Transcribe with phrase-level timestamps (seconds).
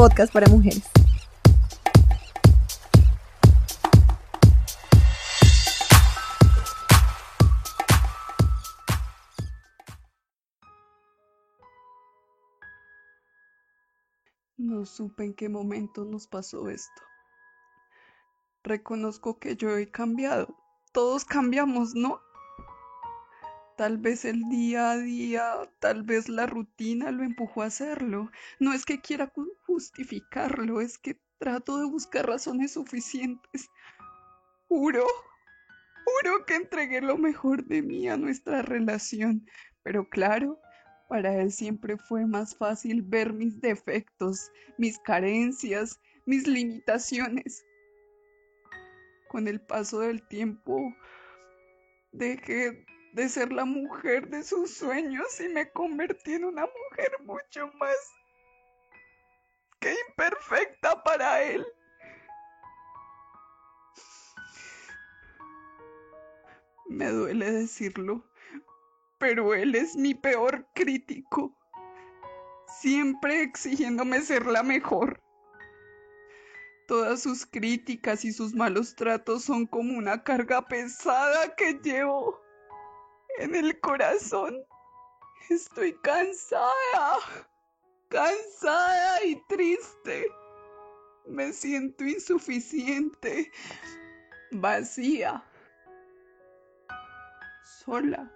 [0.00, 0.82] podcast para mujeres.
[14.56, 17.02] No supe en qué momento nos pasó esto.
[18.62, 20.56] Reconozco que yo he cambiado.
[20.92, 22.22] Todos cambiamos, ¿no?
[23.80, 28.30] Tal vez el día a día, tal vez la rutina lo empujó a hacerlo.
[28.58, 29.32] No es que quiera
[29.64, 33.70] justificarlo, es que trato de buscar razones suficientes.
[34.68, 35.06] Juro,
[36.04, 39.46] juro que entregué lo mejor de mí a nuestra relación,
[39.82, 40.60] pero claro,
[41.08, 47.64] para él siempre fue más fácil ver mis defectos, mis carencias, mis limitaciones.
[49.30, 50.94] Con el paso del tiempo,
[52.12, 57.70] dejé de ser la mujer de sus sueños y me convertí en una mujer mucho
[57.78, 57.96] más
[59.80, 61.66] que imperfecta para él.
[66.88, 68.24] Me duele decirlo,
[69.18, 71.56] pero él es mi peor crítico,
[72.80, 75.22] siempre exigiéndome ser la mejor.
[76.88, 82.40] Todas sus críticas y sus malos tratos son como una carga pesada que llevo
[83.38, 84.64] en el corazón.
[85.48, 87.18] Estoy cansada,
[88.08, 90.26] cansada y triste.
[91.26, 93.50] Me siento insuficiente,
[94.52, 95.44] vacía,
[97.84, 98.30] sola.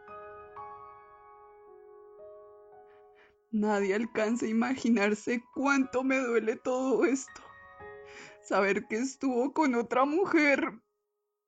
[3.50, 7.40] Nadie alcanza a imaginarse cuánto me duele todo esto.
[8.42, 10.72] Saber que estuvo con otra mujer,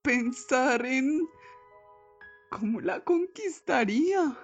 [0.03, 1.29] pensar en
[2.59, 4.35] cómo la conquistaría,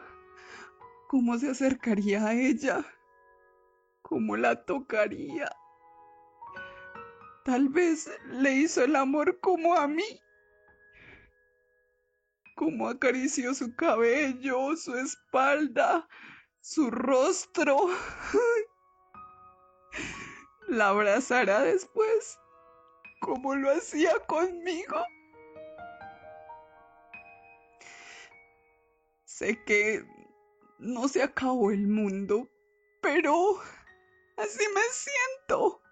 [1.09, 2.85] cómo se acercaría a ella,
[4.03, 5.51] cómo la tocaría.
[7.45, 10.21] Tal vez le hizo el amor como a mí,
[12.55, 16.07] cómo acarició su cabello, su espalda,
[16.61, 17.89] su rostro.
[20.69, 22.39] La abrazará después,
[23.21, 25.03] como lo hacía conmigo.
[29.43, 30.05] Sé que
[30.79, 32.49] no se acabó el mundo,
[33.01, 33.59] pero
[34.37, 35.83] así me siento,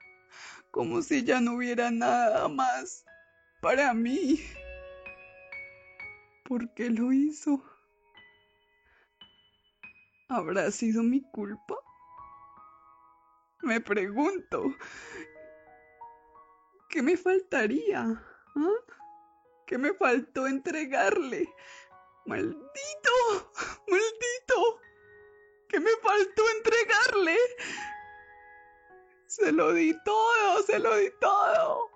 [0.70, 3.04] como si ya no hubiera nada más
[3.60, 4.38] para mí.
[6.44, 7.60] ¿Por qué lo hizo?
[10.28, 11.74] ¿Habrá sido mi culpa?
[13.62, 14.72] Me pregunto,
[16.88, 18.02] ¿qué me faltaría?
[18.54, 18.94] ¿Ah?
[19.66, 21.52] ¿Qué me faltó entregarle?
[22.26, 23.52] Maldito,
[23.88, 24.80] maldito,
[25.68, 27.36] ¿qué me faltó entregarle?
[29.26, 31.90] Se lo di todo, se lo di todo.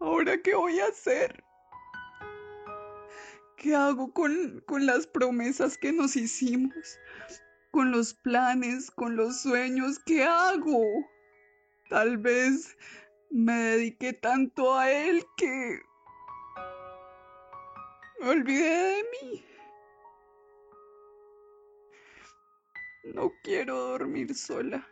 [0.00, 1.44] ¿Ahora qué voy a hacer?
[3.56, 6.98] ¿Qué hago con, con las promesas que nos hicimos?
[7.72, 10.80] Con los planes, con los sueños, ¿qué hago?
[11.88, 12.76] Tal vez
[13.30, 15.80] me dediqué tanto a él que
[18.20, 19.44] me olvidé de mí.
[23.14, 24.86] No quiero dormir sola.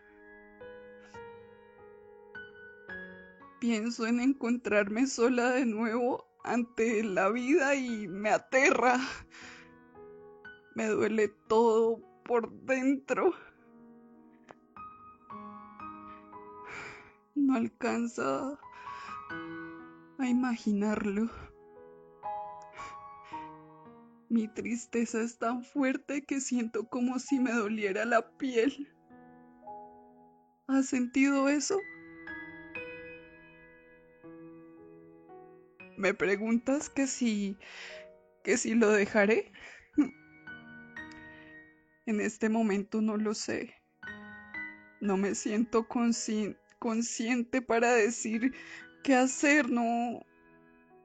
[3.60, 9.00] Pienso en encontrarme sola de nuevo ante la vida y me aterra.
[10.74, 13.32] Me duele todo por dentro.
[17.44, 18.58] No alcanza
[20.18, 21.28] a imaginarlo.
[24.30, 28.90] Mi tristeza es tan fuerte que siento como si me doliera la piel.
[30.68, 31.78] ¿Has sentido eso?
[35.98, 37.58] ¿Me preguntas que si
[38.42, 39.52] que si lo dejaré?
[42.06, 43.74] En este momento no lo sé.
[45.02, 46.63] No me siento consciente
[47.62, 48.54] para decir
[49.02, 50.20] qué hacer, no.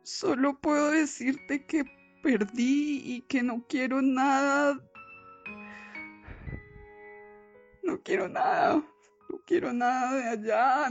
[0.04, 1.84] Solo puedo decirte que
[2.22, 4.80] perdí y que no quiero nada.
[7.84, 8.84] No quiero nada.
[9.30, 10.90] No quiero nada de allá,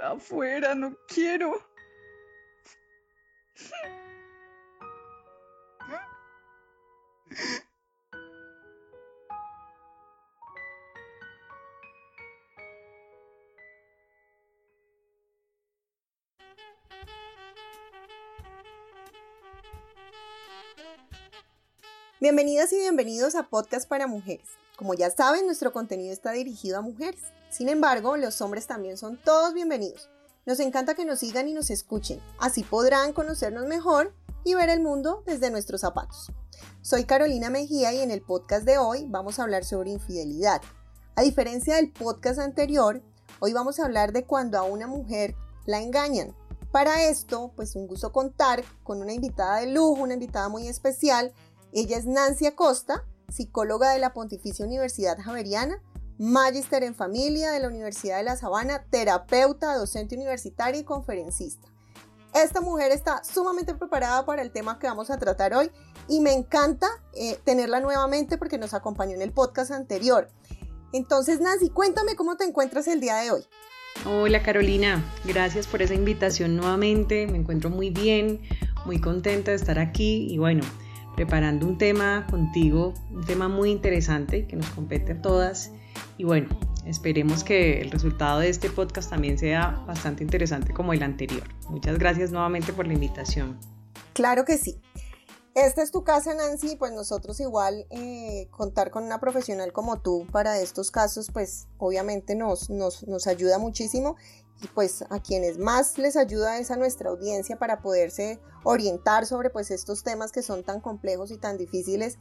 [0.00, 1.52] afuera, no quiero.
[22.20, 24.48] Bienvenidas y bienvenidos a Podcast para Mujeres.
[24.76, 27.20] Como ya saben, nuestro contenido está dirigido a mujeres.
[27.48, 30.10] Sin embargo, los hombres también son todos bienvenidos.
[30.44, 32.20] Nos encanta que nos sigan y nos escuchen.
[32.40, 34.12] Así podrán conocernos mejor
[34.42, 36.32] y ver el mundo desde nuestros zapatos.
[36.82, 40.60] Soy Carolina Mejía y en el podcast de hoy vamos a hablar sobre infidelidad.
[41.14, 43.00] A diferencia del podcast anterior,
[43.38, 45.36] hoy vamos a hablar de cuando a una mujer
[45.66, 46.34] la engañan.
[46.72, 51.32] Para esto, pues un gusto contar con una invitada de lujo, una invitada muy especial
[51.72, 55.82] ella es Nancy Acosta, psicóloga de la Pontificia Universidad Javeriana,
[56.18, 61.68] magíster en familia de la Universidad de La Sabana, terapeuta, docente universitaria y conferencista.
[62.34, 65.70] Esta mujer está sumamente preparada para el tema que vamos a tratar hoy
[66.08, 70.28] y me encanta eh, tenerla nuevamente porque nos acompañó en el podcast anterior.
[70.92, 73.44] Entonces, Nancy, cuéntame cómo te encuentras el día de hoy.
[74.06, 77.26] Hola Carolina, gracias por esa invitación nuevamente.
[77.26, 78.42] Me encuentro muy bien,
[78.84, 80.62] muy contenta de estar aquí y bueno,
[81.18, 85.72] preparando un tema contigo, un tema muy interesante que nos compete a todas.
[86.16, 86.48] Y bueno,
[86.86, 91.42] esperemos que el resultado de este podcast también sea bastante interesante como el anterior.
[91.70, 93.58] Muchas gracias nuevamente por la invitación.
[94.12, 94.80] Claro que sí.
[95.56, 100.24] Esta es tu casa, Nancy, pues nosotros igual eh, contar con una profesional como tú
[100.30, 104.14] para estos casos, pues obviamente nos, nos, nos ayuda muchísimo
[104.62, 109.50] y pues a quienes más les ayuda es a nuestra audiencia para poderse orientar sobre
[109.50, 112.18] pues estos temas que son tan complejos y tan difíciles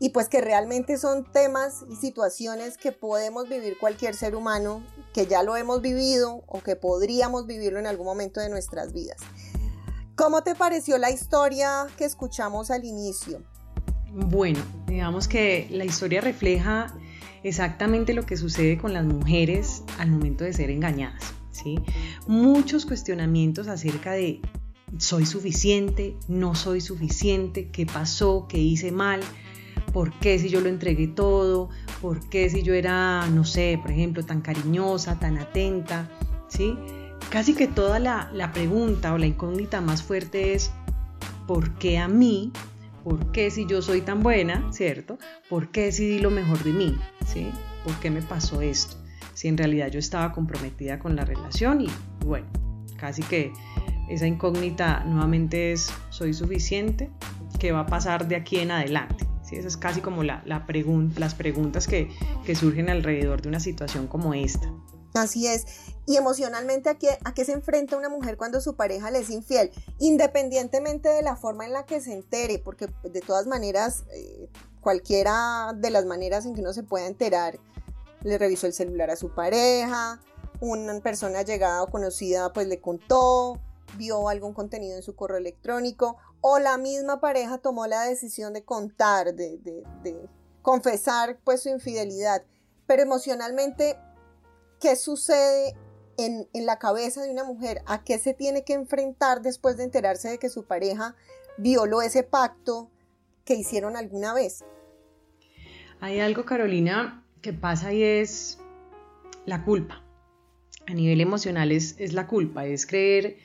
[0.00, 5.26] y pues que realmente son temas y situaciones que podemos vivir cualquier ser humano, que
[5.26, 9.18] ya lo hemos vivido o que podríamos vivirlo en algún momento de nuestras vidas.
[10.16, 13.42] ¿Cómo te pareció la historia que escuchamos al inicio?
[14.12, 16.94] Bueno, digamos que la historia refleja
[17.42, 21.34] exactamente lo que sucede con las mujeres al momento de ser engañadas.
[22.26, 24.40] Muchos cuestionamientos acerca de
[24.98, 29.20] soy suficiente, no soy suficiente, qué pasó, qué hice mal,
[29.92, 31.68] por qué si yo lo entregué todo,
[32.00, 36.10] por qué si yo era, no sé, por ejemplo, tan cariñosa, tan atenta,
[36.48, 36.76] ¿sí?
[37.30, 40.70] Casi que toda la, la pregunta o la incógnita más fuerte es,
[41.46, 42.52] ¿por qué a mí?
[43.02, 45.18] ¿Por qué si yo soy tan buena, cierto?
[45.48, 46.96] ¿Por qué si di lo mejor de mí?
[47.26, 47.50] ¿Sí?
[47.84, 49.03] ¿Por qué me pasó esto?
[49.34, 51.90] Si en realidad yo estaba comprometida con la relación y
[52.24, 52.46] bueno,
[52.96, 53.52] casi que
[54.08, 57.10] esa incógnita nuevamente es, ¿soy suficiente?
[57.58, 59.26] ¿Qué va a pasar de aquí en adelante?
[59.42, 59.56] ¿Sí?
[59.56, 60.66] Esa es casi como la, la
[61.16, 62.10] las preguntas que,
[62.44, 64.72] que, surgen alrededor de una situación como esta.
[65.14, 65.66] Así es.
[66.06, 69.30] Y emocionalmente, ¿a qué, ¿a qué se enfrenta una mujer cuando su pareja le es
[69.30, 69.70] infiel?
[69.98, 74.48] Independientemente de la forma en la que se entere, porque de todas maneras, eh,
[74.80, 77.58] cualquiera de las maneras en que uno se pueda enterar,
[78.24, 80.20] le revisó el celular a su pareja,
[80.60, 83.60] una persona llegada o conocida pues le contó,
[83.96, 88.64] vio algún contenido en su correo electrónico o la misma pareja tomó la decisión de
[88.64, 89.82] contar, de,
[90.62, 92.42] confesar pues su infidelidad.
[92.86, 93.98] Pero emocionalmente,
[94.80, 95.74] ¿qué sucede
[96.18, 97.80] en, en, la cabeza de una mujer?
[97.86, 101.16] ¿A qué se tiene que enfrentar después de enterarse de que su pareja
[101.56, 102.90] violó ese pacto
[103.46, 104.64] que hicieron alguna vez?
[106.00, 108.58] Hay algo, Carolina, que pasa y es
[109.44, 110.02] la culpa.
[110.86, 113.36] A nivel emocional es, es la culpa, es creer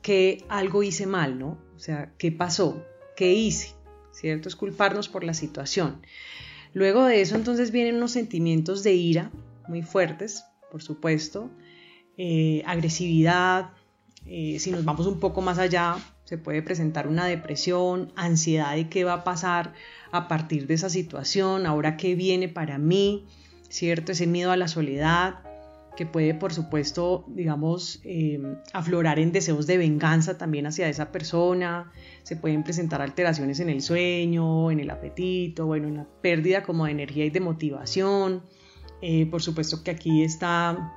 [0.00, 1.58] que algo hice mal, ¿no?
[1.74, 2.86] O sea, ¿qué pasó?
[3.16, 3.74] ¿Qué hice?
[4.12, 4.48] ¿Cierto?
[4.48, 6.02] Es culparnos por la situación.
[6.72, 9.32] Luego de eso entonces vienen unos sentimientos de ira
[9.66, 11.50] muy fuertes, por supuesto,
[12.16, 13.72] eh, agresividad,
[14.24, 19.04] si nos vamos un poco más allá, se puede presentar una depresión, ansiedad de qué
[19.04, 19.74] va a pasar
[20.12, 23.26] a partir de esa situación, ahora qué viene para mí,
[23.68, 24.12] ¿cierto?
[24.12, 25.40] Ese miedo a la soledad,
[25.96, 31.92] que puede, por supuesto, digamos, em, aflorar en deseos de venganza también hacia esa persona,
[32.22, 36.86] se pueden presentar alteraciones en el sueño, en el apetito, bueno, en la pérdida como
[36.86, 38.42] de energía y de motivación.
[39.02, 40.94] Eh, por supuesto que aquí está,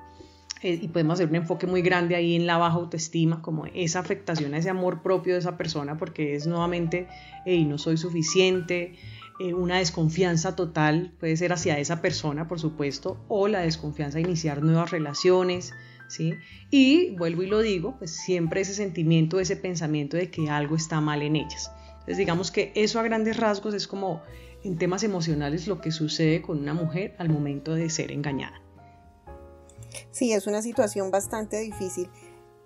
[0.62, 4.00] eh, y podemos hacer un enfoque muy grande ahí en la baja autoestima, como esa
[4.00, 7.08] afectación a ese amor propio de esa persona, porque es nuevamente,
[7.46, 8.96] y no soy suficiente,
[9.38, 14.22] eh, una desconfianza total, puede ser hacia esa persona, por supuesto, o la desconfianza a
[14.22, 15.74] iniciar nuevas relaciones,
[16.08, 16.36] ¿sí?
[16.72, 21.02] Y vuelvo y lo digo, pues siempre ese sentimiento, ese pensamiento de que algo está
[21.02, 21.70] mal en ellas.
[21.92, 24.22] Entonces digamos que eso a grandes rasgos es como
[24.64, 28.65] en temas emocionales lo que sucede con una mujer al momento de ser engañada.
[30.12, 32.10] Sí, es una situación bastante difícil.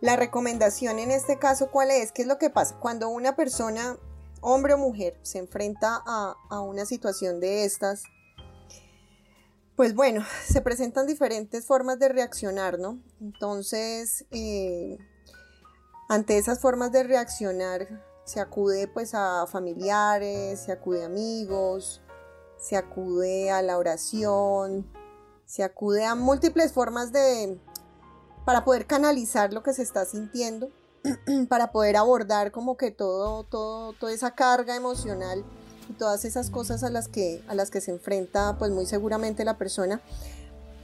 [0.01, 2.11] La recomendación en este caso, ¿cuál es?
[2.11, 2.77] ¿Qué es lo que pasa?
[2.79, 3.97] Cuando una persona
[4.41, 8.03] hombre o mujer se enfrenta a, una situación de estas,
[9.75, 12.99] pues bueno, se presentan diferentes formas de reaccionar, ¿no?
[13.19, 14.97] Entonces, eh,
[16.07, 17.87] ante esas formas de reaccionar,
[18.25, 22.01] se acude pues a familiares, se acude a amigos,
[22.57, 24.91] se acude a la oración,
[25.49, 27.57] se acude a múltiples formas de
[28.45, 30.69] para poder canalizar lo que se está sintiendo,
[31.49, 35.43] para poder abordar como que todo, todo, toda esa carga emocional
[35.89, 39.43] y todas esas cosas a las que, a las que se enfrenta pues muy seguramente
[39.43, 40.01] la persona.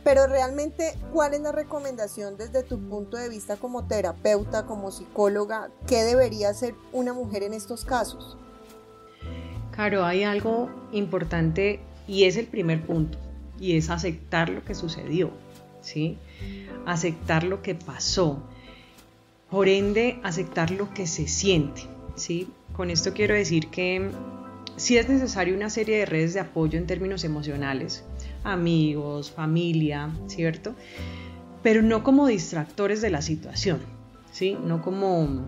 [0.04, 5.70] Pero realmente, ¿cuál es la recomendación desde tu punto de vista como terapeuta, como psicóloga?
[5.86, 8.36] ¿Qué debería hacer una mujer en estos casos?
[9.72, 13.20] Claro, hay algo importante y es el primer punto,
[13.60, 15.32] y es aceptar lo que sucedió,
[15.82, 16.18] ¿sí?
[16.86, 18.44] Aceptar lo que pasó.
[19.50, 21.84] Por ende, aceptar lo que se siente,
[22.16, 22.50] ¿sí?
[22.74, 24.12] Con esto quiero decir que
[24.76, 28.04] sí es necesario una serie de redes de apoyo en términos emocionales,
[28.44, 30.76] amigos, familia, ¿cierto?
[31.64, 33.80] Pero no como distractores de la situación,
[34.32, 34.58] ¿sí?
[34.64, 35.46] No como,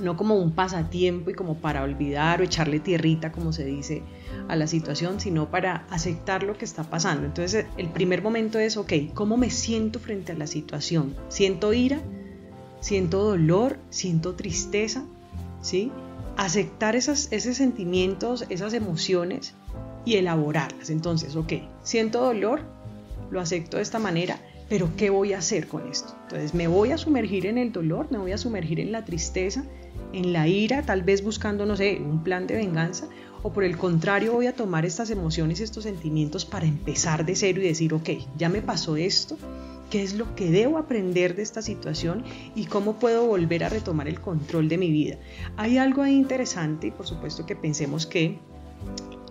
[0.00, 4.02] no como un pasatiempo y como para olvidar o echarle tierrita, como se dice,
[4.48, 7.26] a la situación, sino para aceptar lo que está pasando.
[7.26, 11.14] Entonces, el primer momento es, ok, ¿cómo me siento frente a la situación?
[11.28, 12.00] ¿Siento ira?
[12.80, 13.78] ¿Siento dolor?
[13.90, 15.04] ¿Siento tristeza?
[15.60, 15.92] ¿Sí?
[16.36, 19.54] Aceptar esas, esos sentimientos, esas emociones
[20.04, 20.90] y elaborarlas.
[20.90, 21.52] Entonces, ok,
[21.82, 22.62] siento dolor,
[23.30, 26.14] lo acepto de esta manera, pero ¿qué voy a hacer con esto?
[26.22, 29.64] Entonces, me voy a sumergir en el dolor, me voy a sumergir en la tristeza,
[30.12, 33.08] en la ira, tal vez buscando, no sé, un plan de venganza,
[33.42, 37.60] o por el contrario voy a tomar estas emociones, estos sentimientos para empezar de cero
[37.60, 39.38] y decir, ok, ya me pasó esto,
[39.90, 42.24] qué es lo que debo aprender de esta situación
[42.54, 45.16] y cómo puedo volver a retomar el control de mi vida.
[45.56, 48.38] Hay algo ahí interesante y por supuesto que pensemos que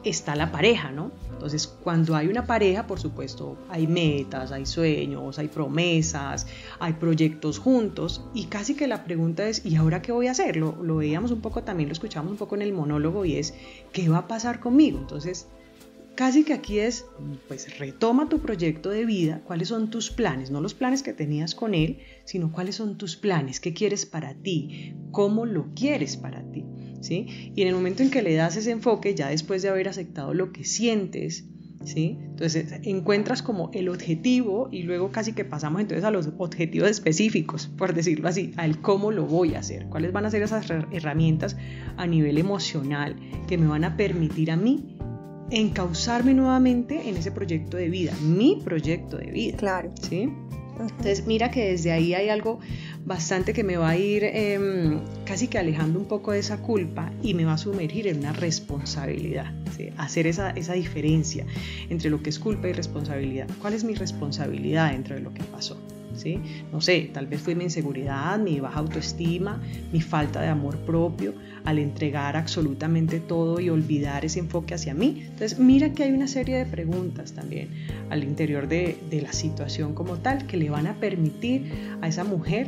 [0.03, 1.11] está la pareja, ¿no?
[1.31, 6.47] Entonces, cuando hay una pareja, por supuesto, hay metas, hay sueños, hay promesas,
[6.79, 10.57] hay proyectos juntos y casi que la pregunta es, ¿y ahora qué voy a hacer?
[10.57, 13.53] Lo, lo veíamos un poco también, lo escuchamos un poco en el monólogo y es,
[13.93, 14.99] ¿qué va a pasar conmigo?
[14.99, 15.47] Entonces,
[16.19, 17.05] casi que aquí es,
[17.47, 21.55] pues retoma tu proyecto de vida, cuáles son tus planes, no los planes que tenías
[21.55, 26.43] con él, sino cuáles son tus planes, qué quieres para ti, cómo lo quieres para
[26.51, 26.65] ti.
[27.01, 27.51] ¿Sí?
[27.55, 30.33] Y en el momento en que le das ese enfoque, ya después de haber aceptado
[30.33, 31.45] lo que sientes,
[31.83, 32.17] ¿sí?
[32.21, 37.67] Entonces encuentras como el objetivo y luego casi que pasamos entonces a los objetivos específicos,
[37.67, 41.57] por decirlo así, al cómo lo voy a hacer, cuáles van a ser esas herramientas
[41.97, 43.15] a nivel emocional
[43.47, 44.97] que me van a permitir a mí
[45.51, 49.57] encauzarme nuevamente en ese proyecto de vida, mi proyecto de vida.
[49.57, 49.91] Claro.
[50.01, 50.29] ¿Sí?
[50.79, 52.59] Entonces mira que desde ahí hay algo
[53.05, 57.11] bastante que me va a ir em, casi que alejando un poco de esa culpa
[57.23, 59.53] y me va a sumergir en una responsabilidad,
[59.97, 61.45] hacer esa, esa diferencia
[61.89, 63.47] entre lo que es culpa y responsabilidad.
[63.61, 65.77] ¿Cuál es mi responsabilidad dentro de lo que pasó?
[66.15, 66.37] ¿Sí?
[66.73, 69.61] No sé, tal vez fue mi inseguridad, mi baja autoestima,
[69.93, 75.23] mi falta de amor propio al entregar absolutamente todo y olvidar ese enfoque hacia mí.
[75.29, 77.69] Entonces, mira que hay una serie de preguntas también
[78.09, 82.25] al interior de, de la situación como tal que le van a permitir a esa
[82.25, 82.67] mujer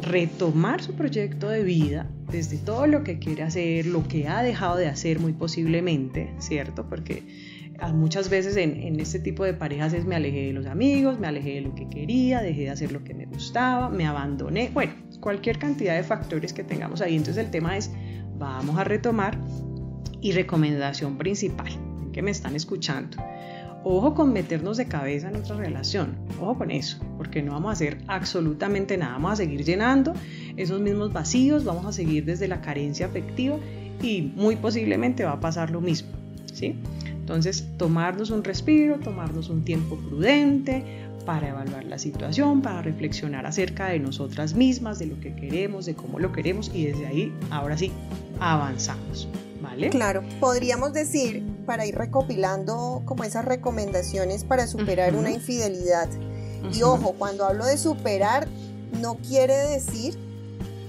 [0.00, 4.76] retomar su proyecto de vida desde todo lo que quiere hacer, lo que ha dejado
[4.76, 6.88] de hacer muy posiblemente, ¿cierto?
[6.88, 7.22] Porque
[7.78, 11.26] ah, muchas veces en, este tipo de parejas es me alejé de los amigos, me
[11.26, 14.92] alejé de lo que quería, dejé de hacer lo que me gustaba, me abandoné, bueno,
[15.20, 17.16] cualquier cantidad de factores que tengamos ahí.
[17.16, 17.90] Entonces el tema es,
[18.38, 19.38] vamos a retomar
[20.20, 21.72] y recomendación principal,
[22.12, 23.18] que me están escuchando
[23.84, 27.72] Ojo con meternos de cabeza en otra relación, ojo con eso, porque no vamos a
[27.72, 30.12] hacer absolutamente nada, vamos a seguir llenando
[30.56, 33.56] esos mismos vacíos, vamos a seguir desde la carencia afectiva
[34.00, 36.10] y muy posiblemente va a pasar lo mismo,
[36.52, 36.76] ¿sí?
[37.06, 40.84] Entonces, tomarnos un respiro, tomarnos un tiempo prudente
[41.26, 45.94] para evaluar la situación, para reflexionar acerca de nosotras mismas, de lo que queremos, de
[45.94, 47.90] cómo lo queremos y desde ahí, ahora sí,
[48.38, 49.28] avanzamos.
[49.62, 49.90] ¿Vale?
[49.90, 56.08] Claro, podríamos decir para ir recopilando como esas recomendaciones para superar una infidelidad.
[56.72, 58.48] Y ojo, cuando hablo de superar,
[59.00, 60.18] no quiere decir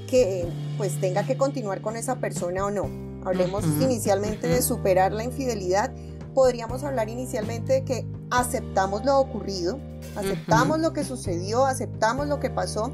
[0.07, 2.89] que pues tenga que continuar con esa persona o no.
[3.25, 5.91] Hablemos inicialmente de superar la infidelidad.
[6.33, 9.79] Podríamos hablar inicialmente de que aceptamos lo ocurrido,
[10.15, 12.91] aceptamos lo que sucedió, aceptamos lo que pasó,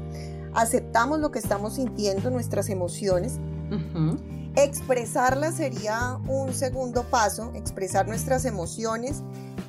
[0.54, 3.38] aceptamos lo que estamos sintiendo, nuestras emociones.
[4.56, 9.22] Expresarla sería un segundo paso, expresar nuestras emociones.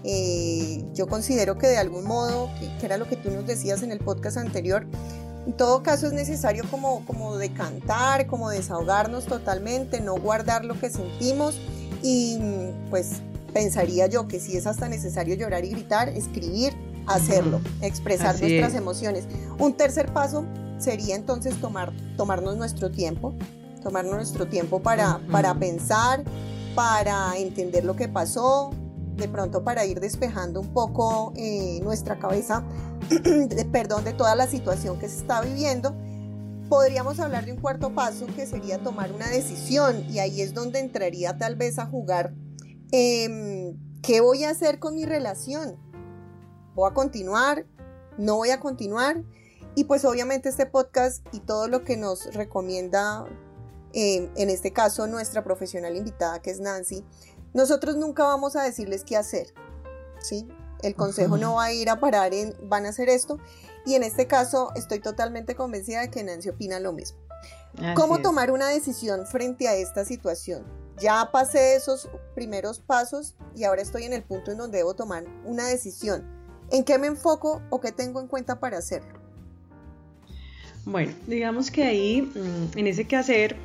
[0.03, 3.91] Eh, yo considero que de algún modo, que, era lo que tú nos decías en
[3.91, 4.87] el podcast anterior,
[5.45, 10.89] en todo caso es necesario como, como decantar, como desahogarnos totalmente, no guardar lo que
[10.89, 11.59] sentimos
[12.01, 12.39] y
[12.89, 13.21] pues
[13.53, 16.73] pensaría yo que si es hasta necesario llorar y gritar, escribir,
[17.07, 19.25] hacerlo, expresar nuestras emociones.
[19.59, 20.45] Un tercer paso
[20.79, 23.33] sería entonces tomar, tomarnos nuestro tiempo,
[23.81, 26.23] tomar nuestro tiempo para, para pensar,
[26.75, 28.71] para entender lo que pasó,
[29.15, 32.63] de pronto para ir despejando un poco eh, nuestra cabeza,
[33.09, 35.95] de, perdón, de toda la situación que se está viviendo,
[36.69, 40.79] podríamos hablar de un cuarto paso que sería tomar una decisión y ahí es donde
[40.79, 42.33] entraría tal vez a jugar
[42.91, 45.75] em, qué voy a hacer con mi relación.
[46.73, 47.65] ¿Voy a continuar?
[48.17, 49.23] ¿No voy a continuar?
[49.75, 53.25] Y pues obviamente este podcast y todo lo que nos recomienda,
[53.93, 57.03] em, en este caso nuestra profesional invitada que es Nancy,
[57.53, 59.53] nosotros nunca vamos a decirles qué hacer,
[60.21, 60.47] ¿sí?
[60.81, 63.37] El consejo no va a ir a parar en van a hacer esto
[63.85, 67.19] y en este caso estoy totalmente convencida de que Nancy opina lo mismo.
[67.95, 70.63] ¿Cómo tomar una decisión frente a esta situación?
[70.97, 75.23] Ya pasé esos primeros pasos y ahora estoy en el punto en donde debo tomar
[75.45, 76.23] una decisión.
[76.69, 79.19] ¿En qué me enfoco o qué tengo en cuenta para hacerlo?
[80.85, 83.55] Bueno, digamos que ahí, mm, en ese quehacer,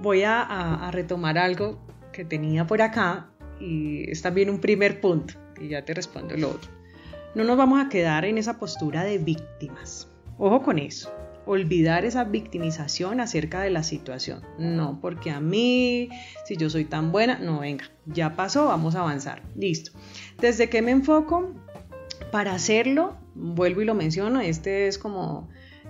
[0.00, 1.78] voy a retomar algo
[2.12, 3.28] que tenía por acá
[3.60, 6.70] y es también un primer punto y ya te respondo lo otro.
[7.34, 10.08] No nos vamos a quedar en esa postura de víctimas.
[10.38, 11.12] Ojo con eso.
[11.44, 14.42] Olvidar esa victimización acerca de la situación.
[14.58, 16.08] No, porque a mí,
[16.44, 19.42] si yo soy tan buena, no, venga, ya pasó, vamos a avanzar.
[19.54, 19.92] Listo.
[20.40, 21.52] ¿Desde qué me enfoco?
[22.32, 25.48] Para hacerlo, vuelvo y lo menciono, este es como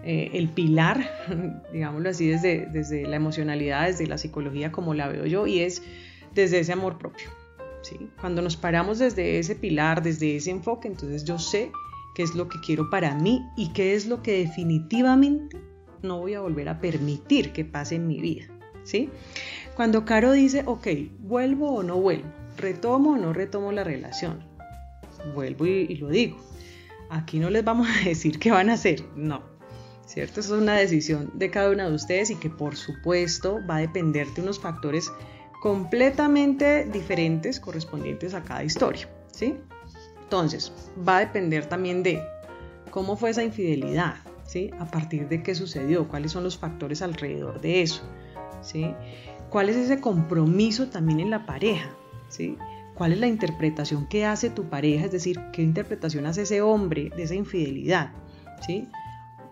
[0.09, 1.11] eh, el pilar,
[1.73, 5.83] digámoslo así, desde, desde la emocionalidad, desde la psicología como la veo yo, y es
[6.33, 7.29] desde ese amor propio.
[7.83, 8.09] ¿sí?
[8.21, 11.73] Cuando nos paramos desde ese pilar, desde ese enfoque, entonces yo sé
[12.15, 15.61] qué es lo que quiero para mí y qué es lo que definitivamente
[16.03, 18.45] no voy a volver a permitir que pase en mi vida.
[18.85, 19.11] ¿sí?
[19.75, 20.87] Cuando Caro dice, ok,
[21.19, 24.39] vuelvo o no vuelvo, retomo o no retomo la relación,
[25.35, 26.39] vuelvo y, y lo digo.
[27.11, 29.56] Aquí no les vamos a decir qué van a hacer, no,
[30.07, 30.41] ¿cierto?
[30.41, 33.81] Eso es una decisión de cada uno de ustedes y que por supuesto va a
[33.81, 35.13] depender de unos factores
[35.61, 39.57] completamente diferentes correspondientes a cada historia, ¿sí?
[40.23, 40.73] Entonces,
[41.07, 42.23] va a depender también de
[42.91, 44.17] cómo fue esa infidelidad,
[44.47, 44.71] ¿sí?
[44.79, 48.03] A partir de qué sucedió, cuáles son los factores alrededor de eso,
[48.63, 48.95] ¿sí?
[49.51, 51.91] ¿Cuál es ese compromiso también en la pareja,
[52.29, 52.57] ¿sí?
[52.95, 55.05] ¿Cuál es la interpretación que hace tu pareja?
[55.05, 58.13] Es decir, ¿qué interpretación hace ese hombre de esa infidelidad?
[58.67, 58.89] ¿Sí?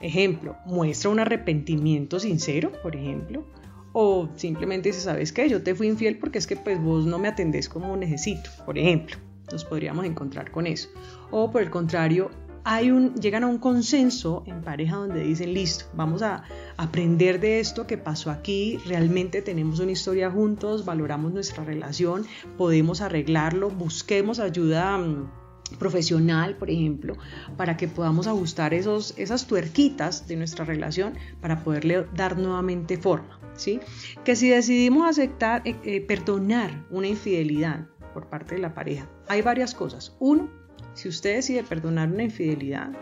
[0.01, 3.45] Ejemplo, muestra un arrepentimiento sincero, por ejemplo,
[3.93, 5.49] o simplemente dices, ¿sabes qué?
[5.49, 8.77] Yo te fui infiel porque es que pues vos no me atendés como necesito, por
[8.77, 9.17] ejemplo.
[9.53, 10.89] Nos podríamos encontrar con eso.
[11.31, 12.31] O por el contrario,
[12.65, 16.45] hay un, llegan a un consenso en pareja donde dicen, listo, vamos a
[16.79, 22.27] aprender de esto que pasó aquí, realmente tenemos una historia juntos, valoramos nuestra relación,
[22.57, 25.31] podemos arreglarlo, busquemos ayuda mm,
[25.79, 27.17] profesional, por ejemplo,
[27.57, 33.41] para que podamos ajustar esos, esas tuerquitas de nuestra relación para poderle dar nuevamente forma.
[33.57, 33.81] ¿sí?
[34.25, 39.43] Que si decidimos aceptar, eh, eh, perdonar una infidelidad por parte de la pareja, hay
[39.43, 40.17] varias cosas.
[40.21, 40.51] Uno,
[40.95, 42.93] si usted decide perdonar una infidelidad,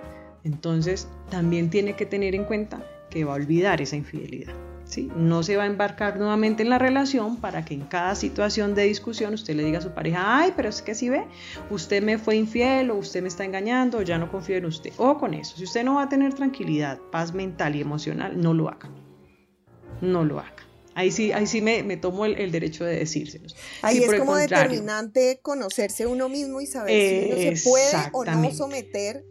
[0.44, 4.55] entonces también tiene que tener en cuenta que va a olvidar esa infidelidad.
[5.00, 8.85] No se va a embarcar nuevamente en la relación para que en cada situación de
[8.85, 11.24] discusión usted le diga a su pareja, ay, pero es que si ve,
[11.70, 14.92] usted me fue infiel o usted me está engañando o ya no confío en usted.
[14.98, 18.55] O con eso, si usted no va a tener tranquilidad, paz mental y emocional, no
[18.55, 18.90] lo haga.
[20.00, 20.57] No lo haga.
[20.94, 23.57] Ahí sí, ahí sí me, tomo el, derecho de decírselos.
[23.81, 28.50] Ahí es como determinante conocerse uno mismo y saber si uno se puede o no
[28.50, 29.24] someter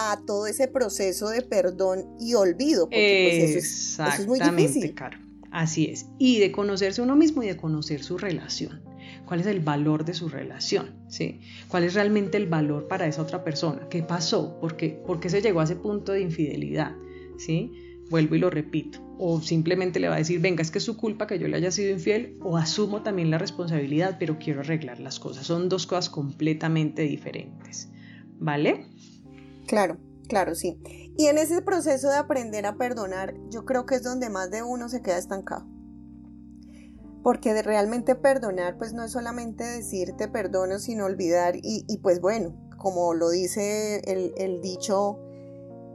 [0.00, 4.94] a todo ese proceso de perdón y olvido, porque pues, eso, es, muy difícil.
[4.94, 5.18] Caro.
[5.50, 6.06] Así es.
[6.18, 8.80] Y de conocerse uno mismo y de conocer su relación.
[9.26, 10.94] ¿Cuál es el valor de su relación?
[11.08, 11.40] ¿Sí?
[11.66, 13.88] ¿Cuál es realmente el valor para esa otra persona?
[13.90, 14.58] ¿Qué pasó?
[14.60, 16.94] ¿Por qué, ¿Por qué se llegó a ese punto de infidelidad?
[17.36, 17.72] ¿Sí?
[18.08, 19.00] Vuelvo y lo repito.
[19.18, 21.56] O simplemente le va a decir, venga, es que es su culpa que yo le
[21.56, 25.44] haya sido infiel, o asumo también la responsabilidad, pero quiero arreglar las cosas.
[25.44, 27.88] Son dos cosas completamente diferentes.
[28.38, 28.86] ¿Vale?
[29.68, 30.80] Claro, claro, sí.
[31.16, 34.62] Y en ese proceso de aprender a perdonar, yo creo que es donde más de
[34.62, 35.66] uno se queda estancado.
[37.22, 41.54] Porque de realmente perdonar, pues no es solamente decir te perdono, sino olvidar.
[41.62, 45.18] Y, pues bueno, como lo dice el, el dicho,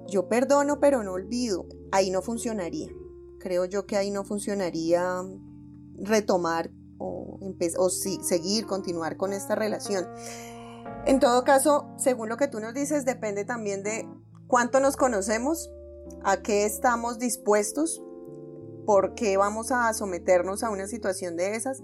[0.07, 1.65] yo perdono pero no olvido.
[1.91, 2.89] Ahí no funcionaría.
[3.39, 5.23] Creo yo que ahí no funcionaría
[5.95, 7.39] retomar o,
[7.77, 10.05] o seguir, continuar con esta relación.
[11.06, 14.08] En todo caso, según lo que tú nos dices, depende también de
[14.48, 15.70] cuánto nos conocemos,
[16.24, 18.02] a qué estamos dispuestos,
[18.86, 21.82] por qué vamos a someternos a una situación de esas.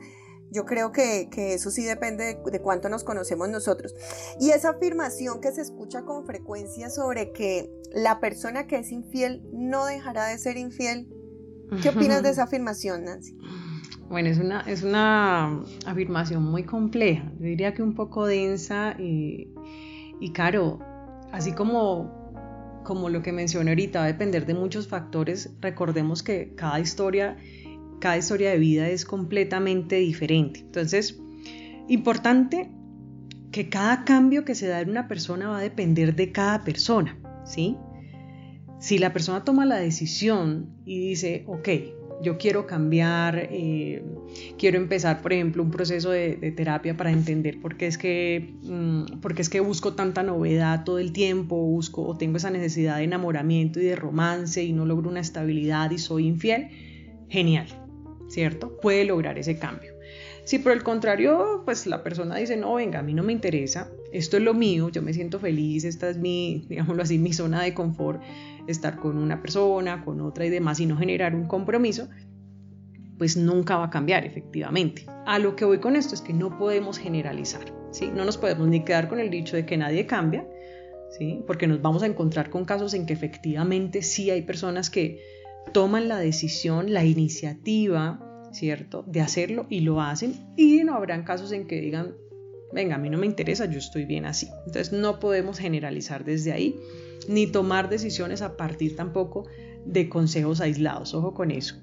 [0.51, 3.93] Yo creo que, eso sí depende de, cuánto nos conocemos nosotros.
[4.39, 9.47] Y esa afirmación que se escucha con frecuencia sobre que la persona que es infiel
[9.51, 11.07] no dejará de ser infiel,
[11.83, 13.37] ¿Qué opinas de esa afirmación, Nancy?
[14.09, 19.49] Bueno, es una, es una afirmación muy compleja, yo diría que un poco densa y,
[20.19, 20.79] y claro,
[21.31, 26.55] así como, como lo que mencioné ahorita va a depender de muchos factores, recordemos que
[26.55, 27.37] cada historia,
[27.99, 30.61] cada historia de vida es completamente diferente.
[30.61, 31.21] Entonces,
[31.87, 32.71] importante
[33.51, 37.15] que cada cambio que se da en una persona va a depender de cada persona,
[37.45, 37.77] ¿sí?
[38.79, 41.69] Si la persona toma la decisión y dice, ok,
[42.21, 44.03] yo quiero cambiar, eh,
[44.57, 49.19] quiero empezar, por ejemplo, un proceso de, terapia para entender por qué, es que, mm,
[49.19, 53.03] por es que busco tanta novedad todo el tiempo, busco o tengo esa necesidad de
[53.03, 56.69] enamoramiento y de romance y no logro una estabilidad y soy infiel,
[57.29, 57.67] genial,
[58.27, 58.77] ¿cierto?
[58.81, 59.93] Puede lograr ese cambio.
[60.43, 63.91] Si por el contrario, pues la persona dice, no, venga, a mí no me interesa,
[64.11, 67.61] esto es lo mío, yo me siento feliz, esta es mi, digámoslo así, mi zona
[67.61, 68.19] de confort,
[68.71, 72.09] estar con una persona, con otra y demás y no generar un compromiso,
[73.17, 75.05] pues nunca va a cambiar efectivamente.
[75.25, 78.09] A lo que voy con esto es que no podemos generalizar, ¿sí?
[78.13, 80.47] No nos podemos ni quedar con el dicho de que nadie cambia,
[81.17, 81.43] ¿sí?
[81.45, 85.19] Porque nos vamos a encontrar con casos en que efectivamente sí hay personas que
[85.73, 89.03] toman la decisión, la iniciativa, ¿cierto?
[89.05, 92.15] De hacerlo y lo hacen y no habrán casos en que digan,
[92.71, 94.47] venga, a mí no me interesa, yo estoy bien así.
[94.65, 96.79] Entonces no podemos generalizar desde ahí
[97.27, 99.45] ni tomar decisiones a partir tampoco
[99.85, 101.13] de consejos aislados.
[101.13, 101.75] Ojo con eso.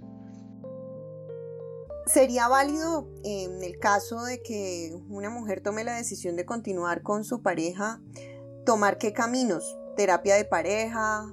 [2.07, 7.25] ¿Sería válido en el caso de que una mujer tome la decisión de continuar con
[7.25, 8.01] su pareja,
[8.65, 9.77] tomar qué caminos?
[9.97, 11.33] ¿Terapia de pareja?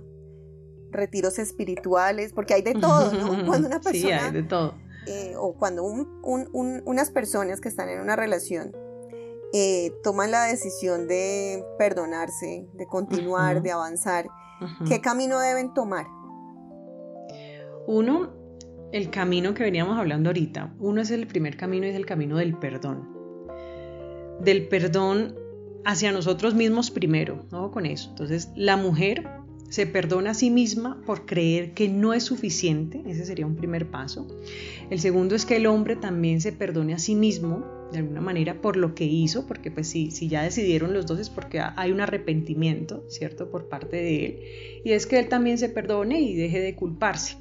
[0.90, 2.34] ¿Retiros espirituales?
[2.34, 3.46] Porque hay de todo, ¿no?
[3.46, 3.92] Cuando una persona...
[3.92, 4.74] Sí, hay de todo.
[5.06, 8.72] Eh, o cuando unas personas que están en una relación
[9.56, 14.26] eh, toman la decisión de perdonarse, de continuar, de avanzar,
[14.88, 16.08] ¿qué camino deben tomar?
[17.86, 18.34] Uno,
[18.92, 20.74] el camino que veníamos hablando ahorita.
[20.80, 23.08] Uno es el primer camino y es el camino del perdón.
[24.40, 25.36] Del perdón
[25.86, 27.70] hacia nosotros mismos primero, ¿no?
[27.70, 28.10] Con eso.
[28.10, 29.30] Entonces, la mujer
[29.70, 33.92] se perdona a sí misma por creer que no es suficiente, ese sería un primer
[33.92, 34.28] paso.
[34.90, 38.62] El segundo es que el hombre también se perdone a sí mismo de alguna manera
[38.62, 41.92] por lo que hizo, porque pues si, si ya decidieron los dos es porque hay
[41.92, 44.40] un arrepentimiento, ¿cierto?, por parte de él.
[44.84, 47.38] Y es que él también se perdone y deje de culparse.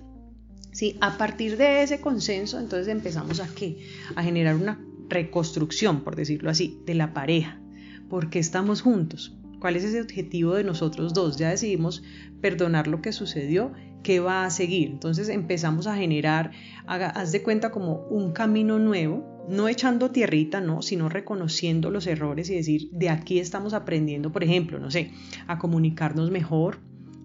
[0.70, 3.78] Sí, a partir de ese consenso, entonces empezamos a qué?
[4.14, 7.60] A generar una reconstrucción, por decirlo así, de la pareja.
[8.08, 9.36] ¿Por qué estamos juntos?
[9.58, 11.36] ¿Cuál es ese objetivo de nosotros dos?
[11.36, 12.02] Ya decidimos
[12.40, 14.90] perdonar lo que sucedió, ¿qué va a seguir?
[14.90, 16.50] Entonces empezamos a generar,
[16.86, 22.50] haz de cuenta como un camino nuevo, no echando tierrita, no, sino reconociendo los errores
[22.50, 25.11] y decir, de aquí estamos aprendiendo, por ejemplo, no sé,
[25.46, 26.78] a comunicarnos mejor,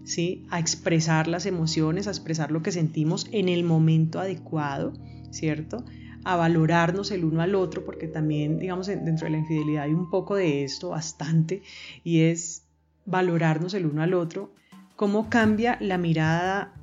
[0.04, 0.44] ¿sí?
[0.50, 4.92] A expresar las emociones, a expresar lo que sentimos en el momento adecuado,
[5.30, 5.84] ¿cierto?
[6.24, 10.10] a valorarnos el uno al otro, porque también, digamos, dentro de la infidelidad hay un
[10.10, 11.62] poco de esto, bastante,
[12.04, 12.64] y es
[13.06, 14.52] valorarnos el uno al otro,
[14.96, 16.74] cómo cambia la mirada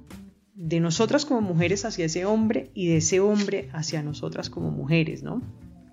[0.56, 5.22] de nosotras como mujeres hacia ese hombre y de ese hombre hacia nosotras como mujeres,
[5.22, 5.42] ¿no?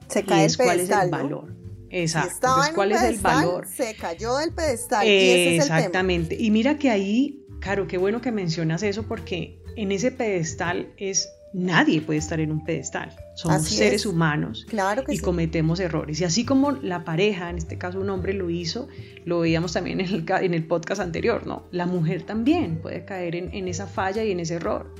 [0.09, 1.57] Se cae el pedestal, cuál es el valor.
[1.91, 2.49] Exacto.
[2.75, 3.67] ¿cuál es el valor?
[3.67, 5.07] Se cayó del pedestal.
[5.07, 6.37] y ese es Exactamente.
[6.39, 11.29] Y mira que ahí, claro, qué bueno que mencionas eso porque en ese pedestal es
[11.53, 13.15] nadie puede estar en un pedestal.
[13.43, 14.65] Somos seres humanos
[15.09, 16.21] y cometemos errores.
[16.21, 18.87] Y así como la pareja, en este caso un hombre lo hizo,
[19.25, 21.65] lo veíamos también en el, en el podcast anterior, ¿no?
[21.73, 24.95] La mujer también puede caer en, esa falla y en ese error.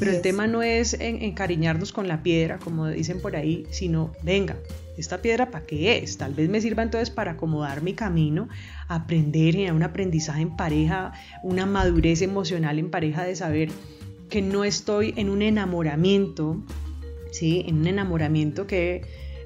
[0.00, 4.56] Pero el tema no es encariñarnos con la piedra, como dicen por ahí, sino, venga,
[4.96, 6.16] ¿esta piedra para qué es?
[6.18, 8.48] Tal vez me sirva entonces para acomodar mi camino,
[8.88, 11.12] aprender, y un aprendizaje en pareja,
[11.44, 13.68] una madurez emocional en pareja de saber
[14.30, 16.60] que no estoy en un enamoramiento,
[17.34, 17.64] ¿sí?
[17.66, 19.02] En un enamoramiento que,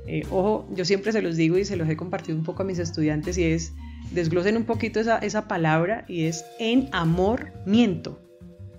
[0.07, 2.67] eh, ojo, yo siempre se los digo y se los he compartido un poco a
[2.67, 3.73] mis estudiantes y es,
[4.13, 8.23] desglosen un poquito esa, esa palabra y es enamoramiento.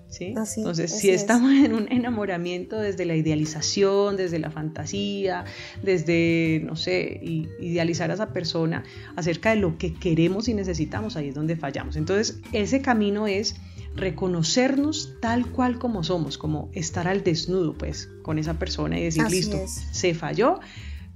[0.08, 0.34] ¿Sí?
[0.56, 5.44] Entonces, si estamos en un enamoramiento desde la idealización, desde la fantasía,
[5.84, 7.20] desde, no sé,
[7.60, 8.82] idealizar a esa persona
[9.14, 11.94] acerca de lo que queremos y necesitamos, ahí es donde fallamos.
[11.94, 13.54] Entonces, ese camino es
[13.96, 19.24] reconocernos tal cual como somos, como estar al desnudo pues con esa persona y decir,
[19.30, 20.60] listo, se falló,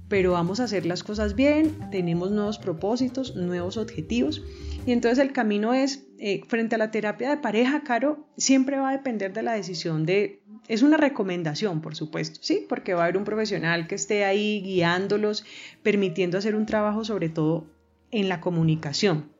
[0.07, 4.43] pero vamos a hacer las cosas bien, tenemos nuevos propósitos, nuevos objetivos.
[4.85, 8.89] Y entonces el camino es, eh, frente a la terapia de pareja, Caro, siempre va
[8.89, 12.65] a depender de la decisión de, es una recomendación, por supuesto, ¿sí?
[12.69, 15.43] Porque va a haber un profesional que esté ahí guiándolos,
[15.81, 17.65] permitiendo hacer un trabajo sobre todo
[18.11, 19.34] en la comunicación.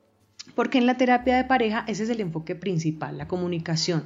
[0.53, 4.05] Porque en la terapia de pareja ese es el enfoque principal, la comunicación.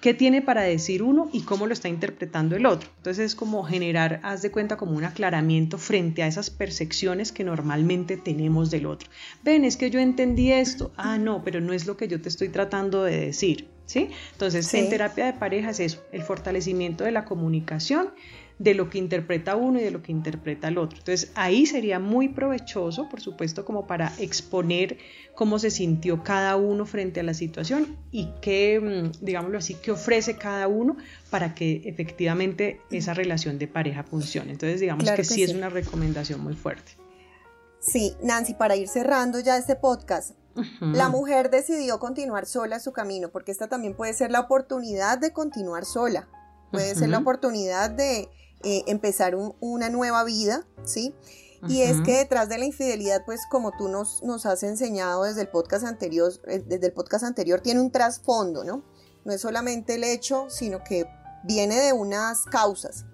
[0.00, 2.90] qué tiene para decir uno y cómo lo está interpretando el otro.
[2.98, 7.42] Entonces es como generar, haz de cuenta, como un aclaramiento frente a esas percepciones que
[7.42, 9.08] normalmente tenemos del otro.
[9.42, 10.92] Ven, es que yo entendí esto.
[10.98, 13.68] Ah, no, pero no es lo que yo te estoy tratando de decir.
[13.86, 14.08] ¿Sí?
[14.32, 18.08] Entonces, en terapia de pareja es eso, el fortalecimiento de la comunicación
[18.58, 20.98] de lo que interpreta uno y de lo que interpreta el otro.
[20.98, 24.98] Entonces ahí sería muy provechoso, por supuesto, como para exponer
[25.34, 29.90] cómo se sintió cada uno frente a la situación y qué, mm, digámoslo así, qué
[29.90, 30.96] ofrece cada uno
[31.30, 34.52] para que efectivamente esa relación de pareja funcione.
[34.52, 36.92] Entonces digamos que, sí, es una recomendación muy fuerte.
[37.80, 40.34] Sí, Nancy, para ir cerrando ya este podcast,
[40.80, 45.32] La mujer decidió continuar sola su camino, porque esta también puede ser la oportunidad de
[45.32, 46.28] continuar sola,
[46.70, 48.28] puede ser la oportunidad de,
[48.64, 51.14] eh, empezar una nueva vida, ¿sí?
[51.68, 55.42] Y es que detrás de la infidelidad, pues como tú nos, nos has enseñado desde
[55.42, 58.82] el podcast anterior, eh, desde el podcast anterior, tiene un trasfondo, ¿no?
[59.24, 61.06] No es solamente el hecho, sino que
[61.42, 63.06] viene de unas causas.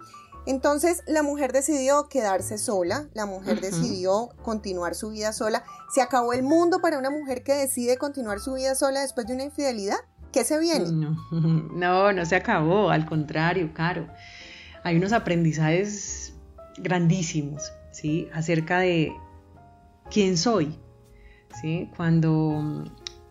[0.47, 5.63] Entonces la mujer decidió quedarse sola, la mujer decidió continuar su vida sola.
[5.95, 9.35] ¿Se acabó el mundo para una mujer que decide continuar su vida sola después de
[9.35, 9.99] una infidelidad?
[10.33, 10.91] ¿Qué se viene?
[10.91, 14.09] No, no, no se acabó, al contrario, Caro
[14.83, 16.35] hay unos aprendizajes
[16.79, 18.29] grandísimos, ¿sí?
[18.33, 19.13] Acerca de
[20.11, 20.75] quién soy,
[21.61, 21.91] ¿sí?
[21.97, 22.85] Cuando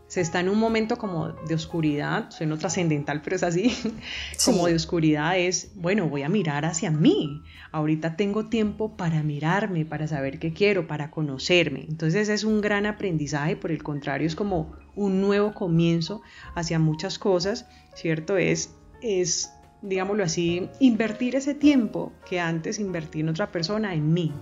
[0.09, 3.71] se está en un momento como de oscuridad, suena trascendental, pero es así,
[4.45, 9.85] como de oscuridad es, bueno, voy a mirar hacia mí, ahorita tengo tiempo para mirarme,
[9.85, 11.85] para saber qué quiero, para conocerme.
[11.88, 16.23] Entonces es un gran aprendizaje, por el contrario, es como un nuevo comienzo
[16.55, 18.35] hacia muchas cosas, ¿cierto?
[18.38, 19.51] Es, es
[19.82, 24.34] digámoslo así, invertir ese tiempo que antes invertí en otra persona, en mí,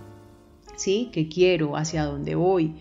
[0.76, 1.10] ¿sí?
[1.12, 1.76] ¿Qué quiero?
[1.76, 2.76] ¿Hacia dónde voy?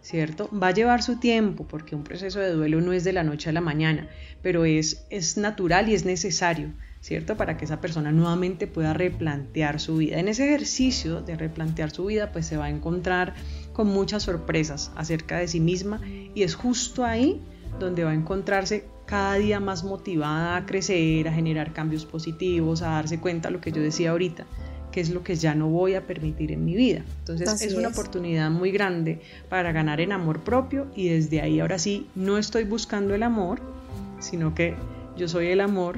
[0.00, 0.48] ¿Cierto?
[0.50, 3.50] Va a llevar su tiempo porque un proceso de duelo no es de la noche
[3.50, 4.08] a la mañana,
[4.42, 7.36] pero es, es natural y es necesario, ¿cierto?
[7.36, 10.18] Para que esa persona nuevamente pueda replantear su vida.
[10.18, 13.34] En ese ejercicio de replantear su vida, pues se va a encontrar
[13.72, 17.42] con muchas sorpresas acerca de sí misma y es justo ahí
[17.78, 22.90] donde va a encontrarse cada día más motivada a crecer, a generar cambios positivos, a
[22.90, 24.44] darse cuenta de lo que yo decía ahorita,
[24.92, 27.02] que es lo que ya no voy a permitir en mi vida.
[27.20, 31.78] Entonces es una oportunidad muy grande para ganar en amor propio y desde ahí ahora
[31.78, 33.60] sí no estoy buscando el amor,
[34.20, 34.74] sino que
[35.16, 35.96] yo soy el amor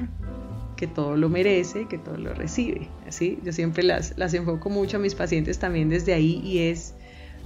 [0.77, 2.87] que todo lo merece, que todo lo recibe.
[3.05, 6.93] Así, yo siempre las, las enfoco mucho a mis pacientes también desde ahí y es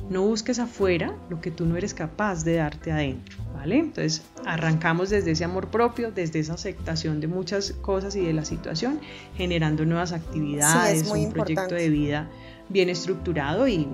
[0.09, 3.79] no busques afuera lo que tú no eres capaz de darte adentro, ¿vale?
[3.79, 8.45] Entonces arrancamos desde ese amor propio, desde esa aceptación de muchas cosas y de la
[8.45, 8.99] situación,
[9.35, 12.29] generando nuevas actividades, un proyecto de vida
[12.69, 13.87] bien estructurado y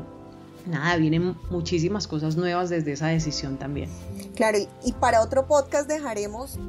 [0.65, 3.89] nada, vienen muchísimas cosas nuevas desde esa decisión también.
[4.35, 6.59] Claro, y para otro podcast dejaremos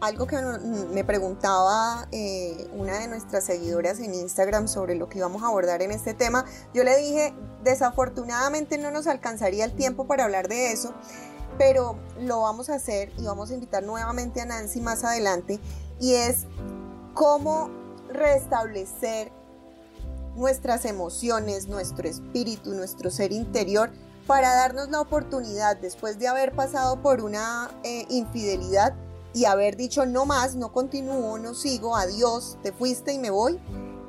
[0.00, 5.42] algo que me preguntaba eh, una de nuestras seguidoras en Instagram sobre lo que íbamos
[5.42, 10.24] a abordar en este tema, yo le dije, desafortunadamente no nos alcanzaría el tiempo para
[10.24, 10.94] hablar de eso,
[11.58, 15.60] pero lo vamos a hacer y vamos a invitar nuevamente a Nancy más adelante,
[16.00, 16.46] y es
[17.12, 17.70] cómo
[18.08, 19.30] restablecer
[20.34, 23.90] nuestras emociones, nuestro espíritu, nuestro ser interior,
[24.26, 28.94] para darnos la oportunidad, después de haber pasado por una eh, infidelidad,
[29.32, 33.58] y haber dicho no más, no continúo, no sigo, adiós, te fuiste y me voy,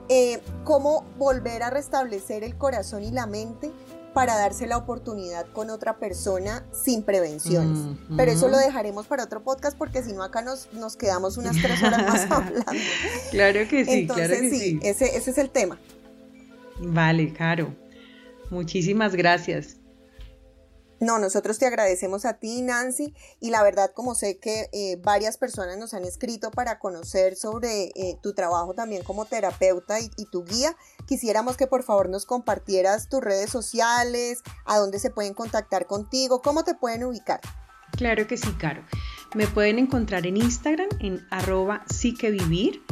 [0.09, 3.71] eh, cómo volver a restablecer el corazón y la mente
[4.13, 7.79] para darse la oportunidad con otra persona sin prevenciones.
[8.17, 11.55] Pero eso lo dejaremos para otro podcast porque si no acá nos, nos quedamos unas
[11.61, 12.71] tres horas más hablando.
[13.31, 14.79] claro que sí, Entonces, claro que sí, sí.
[14.83, 15.79] Ese, ese es el tema.
[16.79, 17.73] Vale, Caro.
[18.49, 19.77] Muchísimas gracias.
[21.01, 25.35] No, nosotros te agradecemos a ti, Nancy, y la verdad, como sé que eh, varias
[25.37, 30.45] personas nos han escrito para conocer sobre eh, tu trabajo también como terapeuta y, tu
[30.45, 35.87] guía, quisiéramos que por favor nos compartieras tus redes sociales, a dónde se pueden contactar
[35.87, 37.41] contigo, cómo te pueden ubicar.
[37.97, 38.85] Claro que sí, Caro.
[39.33, 41.83] Me pueden encontrar en Instagram en arroba
[42.21, 42.83] vivir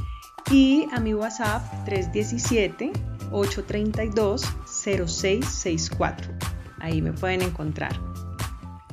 [0.50, 2.92] y a mi WhatsApp 317
[3.32, 8.00] 832 0664 ahí me pueden encontrar.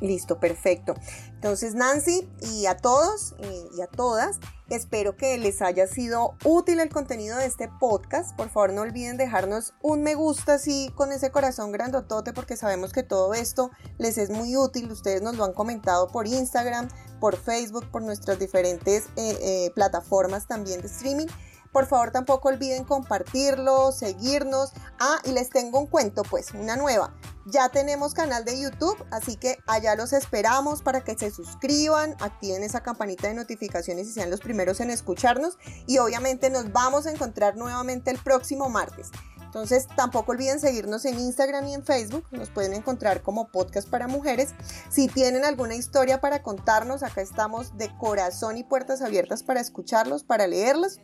[0.01, 0.94] Listo, perfecto.
[1.35, 3.35] Entonces, Nancy, y a todos
[3.75, 8.37] y a todas, espero que les haya sido útil el contenido de este podcast.
[8.37, 12.92] Por favor, no olviden dejarnos un me gusta así con ese corazón grandotote, porque sabemos
[12.92, 14.90] que todo esto les es muy útil.
[14.90, 20.46] Ustedes nos lo han comentado por Instagram, por Facebook, por nuestras diferentes eh, eh, plataformas
[20.46, 21.27] también de streaming.
[21.72, 24.72] Por favor, tampoco olviden compartirlo, seguirnos.
[24.99, 27.14] Ah, y les tengo un cuento, pues, una nueva.
[27.48, 32.64] Ya tenemos canal de YouTube, así que allá los esperamos para que se suscriban, activen
[32.64, 35.56] esa campanita de notificaciones y sean los primeros en escucharnos.
[35.87, 39.12] Y obviamente nos vamos a encontrar nuevamente el próximo martes.
[39.44, 44.09] Entonces tampoco olviden seguirnos en Instagram y en Facebook, nos pueden encontrar como podcast para
[44.09, 44.50] mujeres.
[44.90, 50.24] Si tienen alguna historia para contarnos, acá estamos de corazón y puertas abiertas para escucharlos,
[50.24, 50.98] para leerlos.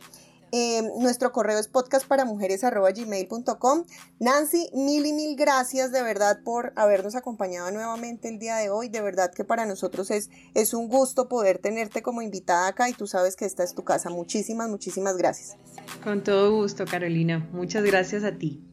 [0.55, 3.85] Em, nuestro correo es podcastparamujeres.gmail.com.
[4.19, 8.87] Nancy, mil y mil gracias de verdad por habernos acompañado nuevamente el día de hoy.
[8.87, 12.93] De verdad que para nosotros es, es un gusto poder tenerte como invitada acá y
[12.93, 14.11] tú sabes que esta es tu casa.
[14.11, 15.57] Muchísimas, muchísimas gracias.
[16.03, 17.49] Con todo gusto, Carolina.
[17.51, 18.63] Muchas gracias a ti.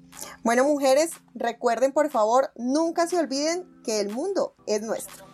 [0.45, 5.30] Bueno, mujeres, recuerden por favor, nunca se olviden que el mundo es nuestro.